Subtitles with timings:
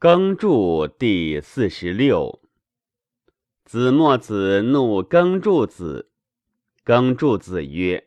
[0.00, 2.40] 耕柱第四十六。
[3.64, 6.12] 子墨子怒耕柱子，
[6.84, 8.06] 耕柱子曰：“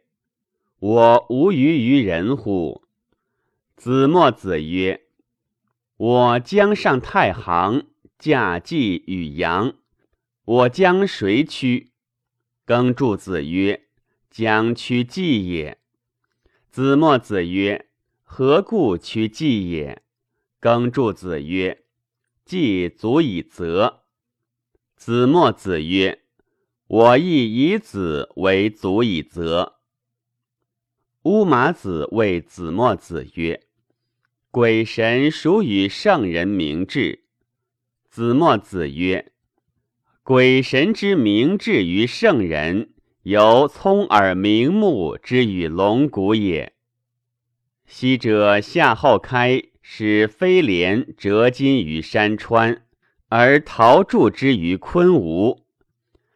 [0.79, 2.85] 我无余于人乎？”
[3.75, 5.01] 子墨子曰
[5.97, 7.87] ：“我将上太行，
[8.17, 9.73] 驾祭与阳，
[10.45, 11.91] 我将谁驱？”
[12.63, 13.87] 耕柱子曰
[14.31, 15.77] ：“将驱祭也。”
[16.71, 17.89] 子墨子曰
[18.23, 20.01] ：“何故驱祭也？”
[20.61, 21.85] 耕柱子曰：
[22.45, 24.03] 既足以责。
[24.95, 26.21] 子墨子曰
[26.85, 29.79] ：“我亦以子为足以责。”
[31.25, 33.63] 乌马子谓子墨子曰
[34.51, 37.23] ：“鬼神孰与圣人明志？”
[38.07, 39.31] 子墨子曰
[40.21, 46.75] ：“鬼神之明志于圣人，犹聪耳明目之与龙骨也。
[47.87, 49.59] 昔者夏后开。”
[49.93, 52.83] 使飞廉折金于山川，
[53.27, 55.65] 而陶铸之于昆吾。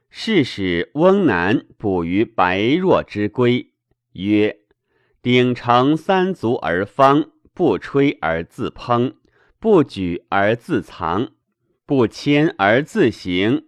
[0.09, 3.72] 是使翁南捕于白若之龟，
[4.11, 4.58] 曰
[5.23, 9.14] ：“鼎盛三足而方，不吹而自烹，
[9.58, 11.31] 不举而自藏，
[11.86, 13.67] 不迁而自行，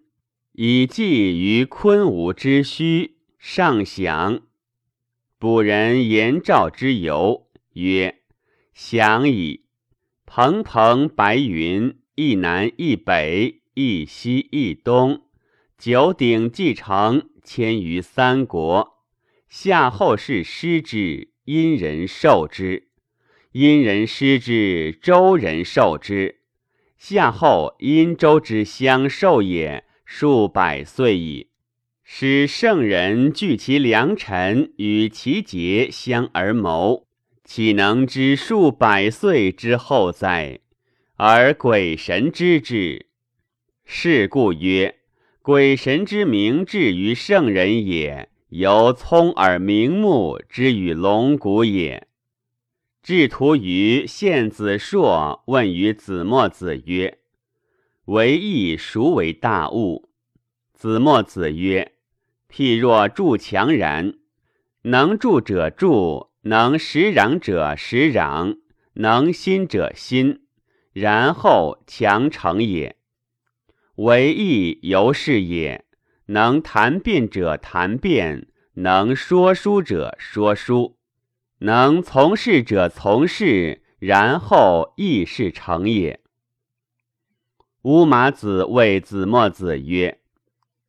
[0.52, 4.42] 以寄于昆吾之虚。”上享。
[5.40, 8.20] 卜人言赵之由曰
[8.76, 9.64] ：“享矣。”
[10.30, 15.22] 蓬蓬白云，一南一北，一西一东，
[15.78, 18.98] 九鼎既成，迁于三国。
[19.48, 22.84] 夏后氏失之，殷人受之；
[23.54, 26.42] 殷人失之，周人受之。
[26.98, 31.48] 夏后殷周之相受也，数百岁矣。
[32.04, 37.07] 使圣人聚其良臣，与其节相而谋。
[37.48, 40.60] 岂能知数百岁之后哉？
[41.16, 43.06] 而鬼神知之。
[43.86, 44.98] 是故曰：
[45.42, 52.10] 鬼神之明志于圣人也，犹聪耳明目之与龙骨也。
[53.02, 57.20] 至途于献子硕问于子墨子曰
[58.08, 60.10] ：“为义孰为大物？”
[60.76, 61.94] 子墨子曰
[62.52, 64.16] ：“譬若筑墙然，
[64.82, 68.60] 能筑者筑。”能识壤者识壤，
[68.94, 70.44] 能心者心，
[70.94, 72.96] 然后强成也。
[73.96, 75.84] 为义由是也。
[76.28, 80.98] 能谈辩者谈辩，能说书者说书，
[81.60, 86.20] 能从事者从事，然后义事成也。
[87.84, 90.20] 乌马子谓子墨子曰：“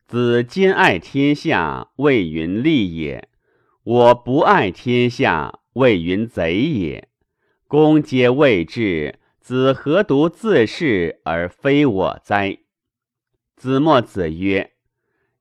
[0.08, 3.28] 子兼爱天下，谓云利也。”
[3.91, 7.09] 我不爱天下，谓云贼也。
[7.66, 12.59] 公皆未至，子何独自是而非我哉？
[13.56, 14.72] 子墨子曰：“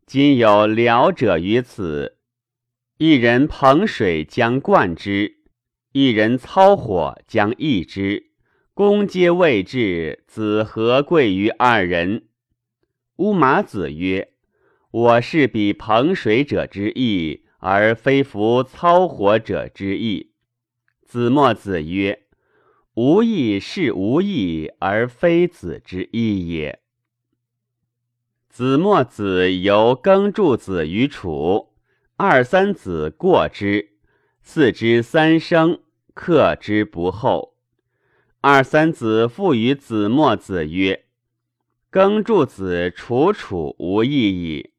[0.08, 2.20] 今有辽者于此，
[2.98, 5.40] 一人捧水将灌之，
[5.92, 8.32] 一人操火将易之。
[8.74, 12.30] 公皆未至，子何贵于二人？”
[13.20, 14.32] 乌马子曰
[14.90, 20.32] ：“我是比捧水者之意。”而非服操火者之意。
[21.04, 22.24] 子墨子曰
[22.96, 26.80] ：“无义是无义，而非子之义也。”
[28.48, 31.74] 子墨子由耕助子于楚，
[32.16, 33.90] 二三子过之，
[34.42, 35.82] 四之三生，
[36.14, 37.58] 克之不厚。
[38.40, 41.04] 二三子复与子墨子曰
[41.92, 44.72] ：“耕助子楚楚无义矣。”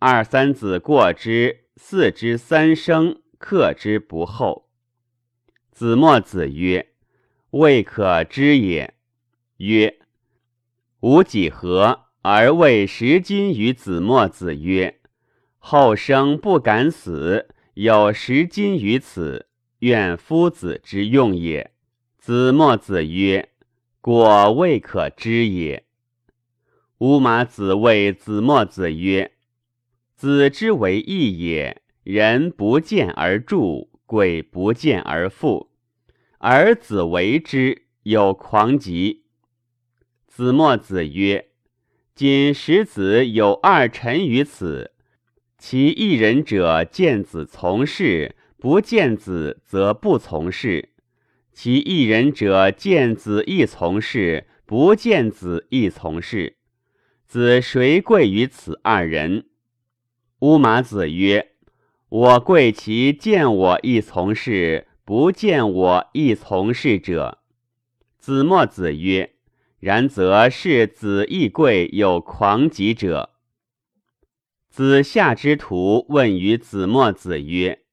[0.00, 1.65] 二三子过之。
[1.78, 4.70] 四之三生，克之不厚。
[5.70, 6.94] 子墨子曰
[7.52, 8.94] ：“未可知也。”
[9.58, 9.98] 曰
[11.00, 15.00] ：“吾几何而为十金于子墨子曰
[15.58, 19.46] ：‘后生不敢死，有十金于此，
[19.80, 21.72] 愿夫子之用也。’”
[22.18, 23.50] 子墨子曰
[24.00, 25.84] ：“果未可知也。”
[26.98, 29.35] 乌马子谓子墨子曰。
[30.16, 35.68] 子之为义也，人不见而助，鬼不见而复，
[36.38, 39.24] 而子为之，有狂疾。
[40.26, 41.48] 子墨子曰
[42.16, 44.92] ：“今使子有二臣于此，
[45.58, 50.88] 其一人者见子从事，不见子则不从事；
[51.52, 56.56] 其一人者见子亦从事，不见子亦从事。
[57.26, 59.48] 子谁贵于此二人？”
[60.40, 61.52] 乌马子曰
[62.10, 67.38] ：“我贵其见我亦从事，不见我亦从事者。”
[68.20, 69.32] 子墨子曰
[69.80, 73.30] ：“然则是子亦贵有狂疾者。
[74.68, 77.84] 子夏之徒问于子墨子曰：“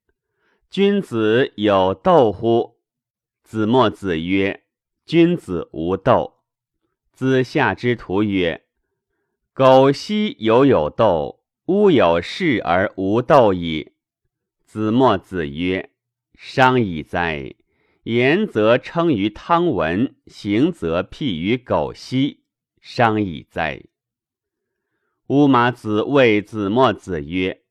[0.69, 2.75] 君子有斗乎？”
[3.41, 4.63] 子墨子曰
[5.05, 6.33] ：“君子无斗。”
[7.13, 8.65] 子夏之徒曰
[9.53, 11.39] ：“苟奚犹有斗？
[11.67, 13.93] 乌有事而无斗矣。”
[14.65, 15.91] 子墨子曰
[16.35, 17.55] ：“商矣哉！
[18.03, 22.41] 言则称于汤文，行则辟于苟奚，
[22.81, 23.83] 商矣哉！”
[25.27, 27.61] 乌马子谓子墨子曰：“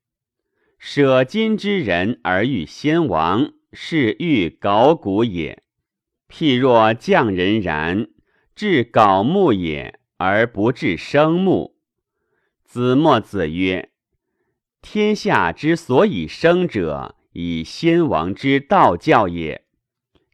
[0.79, 5.61] 舍今之人而欲先王，是欲槁古也。
[6.27, 8.09] 譬若匠人然，
[8.55, 11.72] 至槁木也，而不至生木。”
[12.73, 13.91] 子墨子曰
[14.81, 19.65] ：“天下之所以生者，以先王之道教也。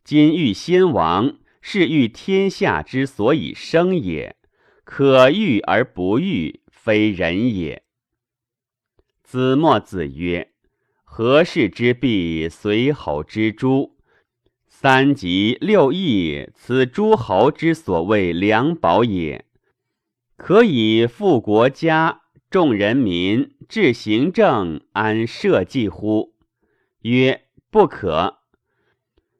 [0.05, 4.37] 今欲先王，是欲天下之所以生也。
[4.85, 7.83] 可欲而不欲。”非人也。
[9.21, 10.53] 子墨子曰
[11.03, 13.97] ：“何氏之璧，随侯之诸，
[14.69, 19.43] 三吉六义，此诸侯之所谓良宝也。
[20.37, 26.33] 可以富国家，众人民，治行政，安社稷乎？”
[27.03, 28.39] 曰：“不可。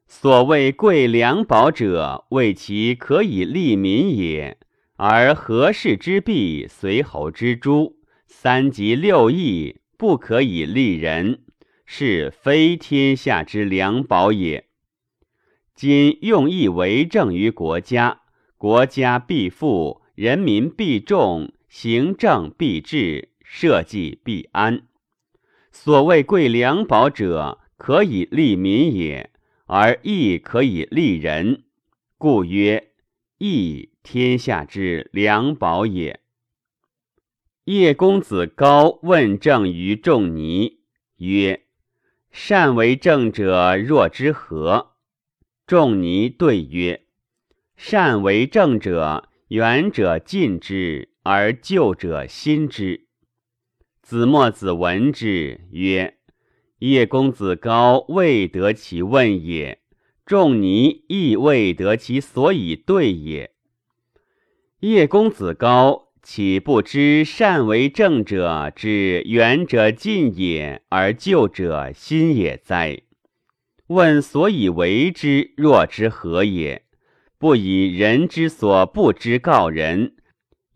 [0.06, 4.58] 所谓贵良宝者，为其可以利民也。”
[5.02, 7.96] 而何氏之璧，随侯之诛，
[8.26, 11.40] 三及六义，不可以利人，
[11.86, 14.66] 是非天下之良宝也。
[15.74, 18.20] 今用义为政于国家，
[18.58, 24.88] 国家必富，人民必众，行政必治，社稷必安。
[25.70, 29.30] 所谓贵良宝者，可以利民也，
[29.66, 31.62] 而义可以利人，
[32.18, 32.90] 故曰
[33.38, 33.88] 义。
[34.02, 36.20] 天下之良宝也。
[37.66, 40.80] 叶公子高问政于仲尼
[41.18, 41.66] 曰
[42.32, 44.96] ：“善为政者若之何？”
[45.68, 47.04] 仲尼对曰
[47.76, 53.06] ：“善为政者，远者近之，而救者心之。”
[54.02, 56.18] 子墨子闻之曰
[56.80, 59.78] ：“叶公子高未得其问也，
[60.26, 63.52] 仲尼亦未得其所以对也。”
[64.80, 73.02] 叶公子高岂不知善为政者之远者近也，而救者心也哉？
[73.86, 76.84] 问所以为之，若之何也？
[77.38, 80.14] 不以人之所不知告人，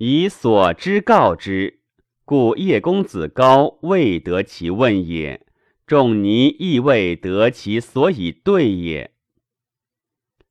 [0.06, 1.80] 以所知告之，
[2.26, 5.46] 故叶公子高未得其问也。
[5.86, 9.12] 仲尼亦未得其所以对也。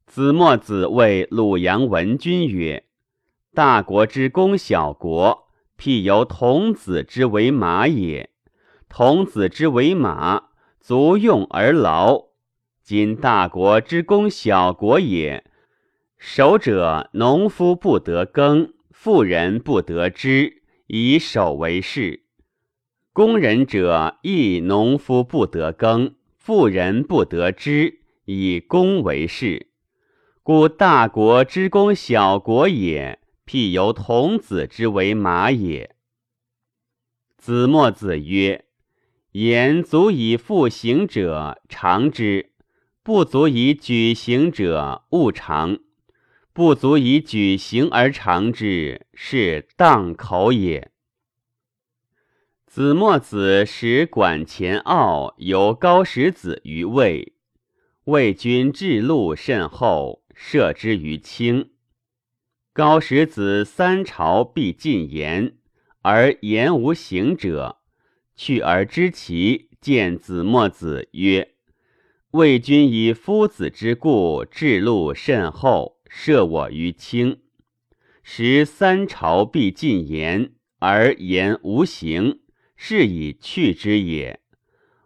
[0.07, 2.85] 子墨子谓鲁阳文君曰。
[3.53, 5.47] 大国之攻小国，
[5.77, 8.31] 譬由童子之为马也。
[8.89, 10.45] 童子之为马，
[10.79, 12.29] 足用而劳。
[12.81, 15.45] 今大国之攻小国也，
[16.17, 18.73] 守者农夫不得耕，
[19.03, 22.21] 妇人不得之，以守为事；
[23.11, 29.67] 工人者亦农夫不得耕，妇人不得之，以工为事。
[30.41, 33.19] 故大国之攻小国也。
[33.45, 35.98] 譬由童子之为马也。
[37.36, 38.63] 子墨子曰
[39.33, 42.51] ：“言足以复行者，常之；
[43.03, 45.79] 不足以举行者，勿常。
[46.53, 50.91] 不足以举行而长之，是荡口也。”
[52.67, 57.33] 子墨子使管前傲由高石子于魏，
[58.05, 61.72] 魏君至路甚厚，射之于轻。
[62.72, 65.57] 高石子三朝必进言，
[66.01, 67.79] 而言无行者。
[68.36, 71.53] 去而知其，见子墨子曰
[72.31, 77.39] ：“魏君以夫子之故，至路甚厚，设我于轻。
[78.22, 82.39] 时三朝必进言，而言无形，
[82.75, 84.39] 是以去之也。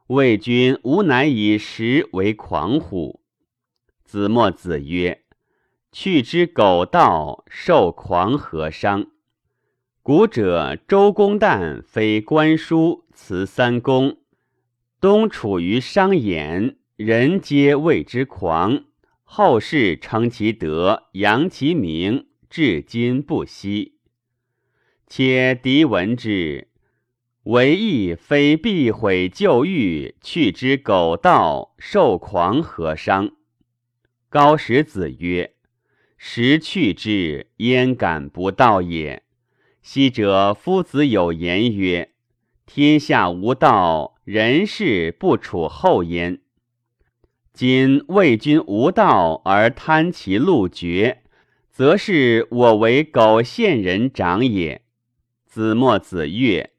[0.08, 3.22] 魏君无乃以食为狂乎？”
[4.04, 5.24] 子墨子曰。
[5.94, 9.08] 去之苟道，受狂何伤？
[10.04, 14.18] 古者周公旦非官书辞三公，
[15.00, 18.84] 东处于商言，人皆谓之狂。
[19.30, 23.98] 后世称其德，扬其名，至今不息。
[25.06, 26.70] 且敌闻之，
[27.44, 33.32] 为义非必毁旧欲，去之苟道，受狂何伤？
[34.30, 35.54] 高石子曰。
[36.18, 39.24] 时去之，焉敢不道也？
[39.82, 42.14] 昔者夫子有言曰
[42.66, 46.40] ：“天下无道，人事不处后焉。”
[47.58, 51.24] 今魏君无道而贪其路绝，
[51.72, 54.84] 则是我为苟县人长也。
[55.44, 56.70] 子墨子曰：“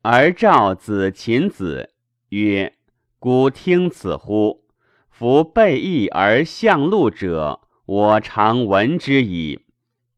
[0.00, 1.90] 而召子秦子
[2.30, 2.72] 曰
[3.20, 4.64] ：‘孤听此乎？
[5.10, 9.60] 夫背义而向路者，我常闻之矣。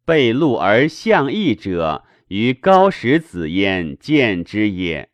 [0.05, 5.11] 背禄而向义者。’”于高石子焉见之也。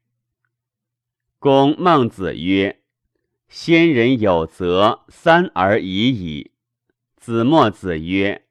[1.38, 2.80] 公孟子曰
[3.54, 6.52] ：“先人有则三而已矣。”
[7.20, 8.46] 子墨子曰：“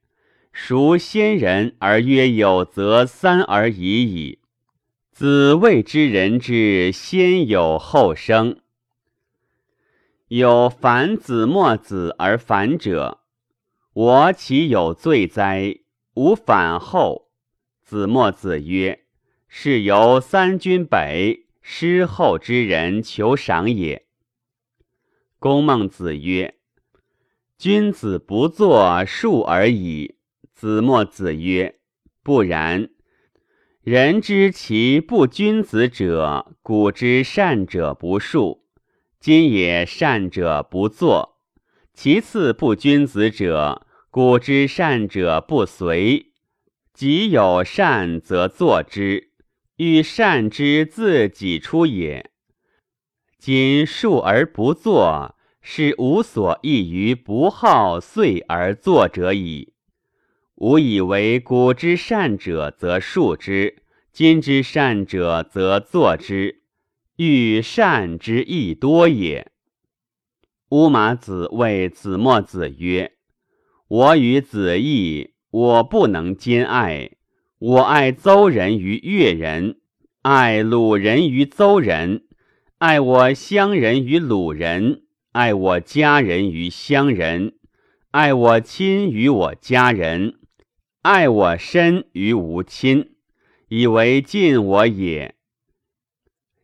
[0.53, 4.37] 孰先人而曰有则三而已矣？”
[5.11, 8.59] 子谓之人之先有后生。
[10.27, 13.21] 有反子墨子而反者，
[13.93, 15.79] 我岂有罪哉？
[16.13, 17.31] 吾反后。
[17.81, 19.03] 子墨子曰
[19.49, 24.05] ：“是由三军北师后之人求赏也。”
[25.41, 26.53] 公孟子曰
[27.57, 30.17] ：“君子不作数而已。”
[30.53, 31.79] 子墨子曰
[32.21, 32.91] ：“不然。
[33.81, 38.61] 人知其不君子者，古之善者不数；
[39.19, 41.39] 今也善者不作。
[41.95, 46.27] 其次不君子者，古之善者不随。”
[46.93, 49.31] 己有善则作之，
[49.77, 52.30] 欲善之自己出也。
[53.41, 59.73] 今述而不作，是无所益于不好遂而作者矣。
[60.57, 63.81] 吾以为古之善者则述之，
[64.13, 66.61] 今之善者则作之，
[67.15, 69.51] 欲善之亦多也。
[70.69, 73.13] 乌马子谓子墨子曰
[73.89, 77.11] ：“我与子义。”我不能兼爱，
[77.57, 79.81] 我爱邹人于越人，
[80.21, 82.23] 爱鲁人于邹人，
[82.81, 87.53] 爱我乡人与鲁人，爱我家人与乡人，
[88.09, 90.39] 爱我亲与我家人，
[91.03, 93.11] 爱我身与无亲，
[93.67, 95.35] 以为尽我也。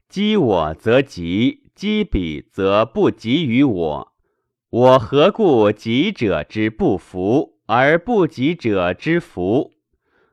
[0.10, 4.14] 击我则吉，击彼则不及于我。
[4.72, 7.60] 我何故己者之不服？
[7.68, 9.74] 而不及者之福，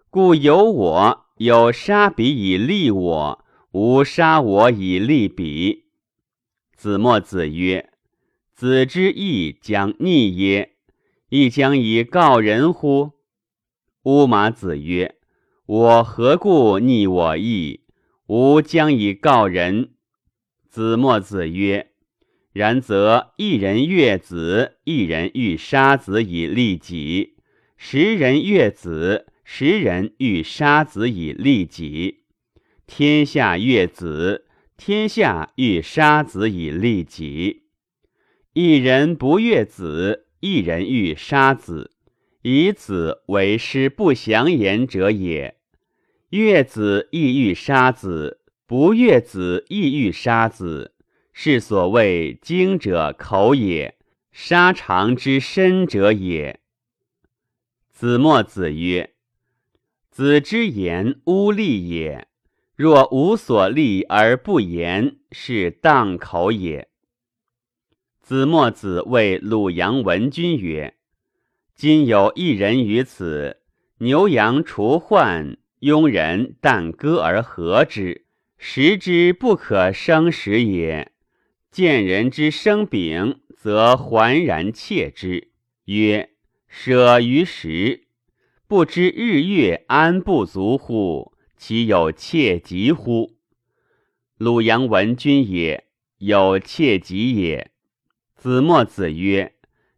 [0.09, 3.44] 故有我有杀彼以利我，
[3.75, 5.87] 吾杀我以利彼。
[6.77, 7.91] 子墨子曰
[8.55, 10.77] ：“子之义将逆耶？
[11.29, 13.15] 亦将以告人乎？”
[14.05, 15.17] 乌马子曰
[15.67, 17.81] ：“我何故逆我意？
[18.29, 19.95] 吾将以告人。”
[20.71, 21.91] 子墨子曰
[22.55, 27.35] ：“然则一人悦子，一人欲杀子以利己；
[27.77, 32.21] 十人悦子，十人欲杀子以利己。
[32.87, 37.63] 天下悦子，天下欲杀子以利己。
[38.53, 41.93] 一人不悦子，一人欲杀子，
[42.43, 45.57] 以子为师不祥言者也。
[46.31, 50.93] 悦子亦欲杀子，不悦子亦欲杀子。
[51.33, 53.97] 是所谓精者口也，
[54.31, 56.61] 杀长之身者也。
[57.91, 59.15] 子墨子曰
[60.13, 62.29] ：“子之言污利也。
[62.77, 66.89] 若无所立而不言，是荡口也。”
[68.21, 70.95] 子墨子谓鲁阳文君曰
[71.77, 73.59] ：“今有一人于此，
[73.99, 78.25] 牛羊除患，庸人但割而和之，
[78.57, 81.13] 食之不可生食也。”
[81.71, 85.51] 见人之生柄，则环然切之，
[85.87, 86.31] 曰
[86.67, 88.07] ：“舍于食，
[88.69, 91.34] 不知日月安不足乎？
[91.67, 93.39] 其有切疾乎？”
[94.37, 95.87] 鲁阳文君也，
[96.19, 97.71] 有切疾也。
[98.37, 99.55] 子墨子曰：“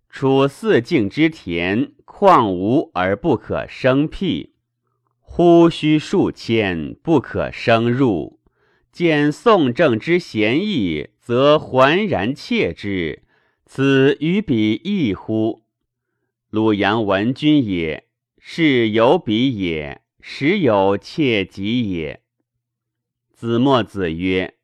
[0.08, 4.52] 处四境之田，况无而不可生辟？
[5.18, 8.38] 呼须数千，不可生入。
[8.92, 13.24] 见宋正之贤义。”则环然切之，
[13.64, 15.64] 此与彼异乎？
[16.50, 18.06] 鲁阳文君也，
[18.38, 22.20] 是有彼也，实有切己也。
[23.32, 24.54] 子墨子曰：“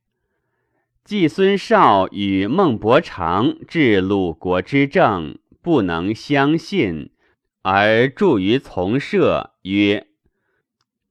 [1.04, 7.12] 季孙少与孟伯常治鲁国之政，不能相信，
[7.62, 10.08] 而著于从社，曰：‘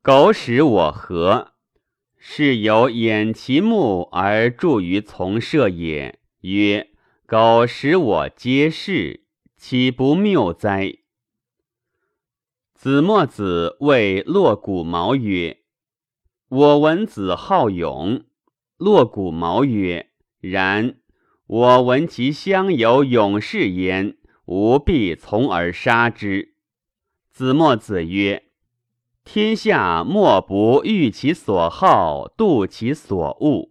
[0.03, 1.53] 苟使我何？’”
[2.19, 6.19] 是有掩其目而著于从社也。
[6.41, 6.89] 曰：
[7.25, 9.23] 苟使我皆是，
[9.55, 10.97] 岂不谬哉？
[12.81, 15.59] 子墨子谓骆古毛曰
[16.49, 18.23] ：“我闻子好勇。”
[18.75, 20.09] 骆古毛曰
[20.41, 20.95] ：“然，
[21.45, 26.55] 我闻其乡有勇士焉，吾必从而杀之。”
[27.29, 28.45] 子墨子曰
[29.23, 33.69] ：“天下莫不欲其所好，妒其所恶。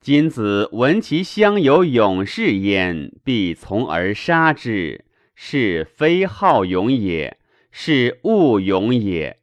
[0.00, 7.37] 今子闻其乡有勇士焉，必从而杀之，是非好勇也，
[7.80, 9.38] 是物勇也。”